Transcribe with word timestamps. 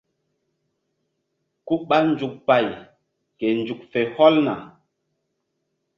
Ku 1.65 1.73
ɓa 1.87 1.97
nzuk 2.09 2.33
pay 2.47 2.67
ke 3.37 3.45
nzuk 3.59 3.81
fe 3.91 3.99
hɔlna. 4.15 4.53